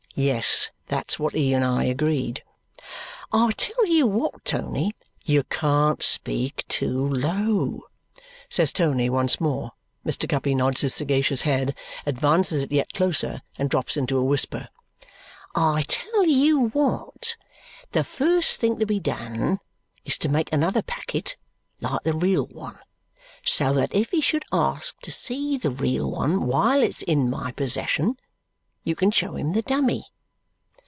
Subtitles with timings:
[0.13, 0.71] Yes.
[0.87, 2.43] That's what he and I agreed."
[3.31, 4.91] "I tell you what, Tony"
[5.23, 7.83] "You can't speak too low,"
[8.49, 9.71] says Tony once more.
[10.05, 10.27] Mr.
[10.27, 14.67] Guppy nods his sagacious head, advances it yet closer, and drops into a whisper.
[15.55, 17.37] "I tell you what.
[17.93, 19.61] The first thing to be done
[20.03, 21.37] is to make another packet
[21.79, 22.79] like the real one
[23.45, 27.53] so that if he should ask to see the real one while it's in my
[27.53, 28.17] possession,
[28.83, 30.03] you can show him the dummy."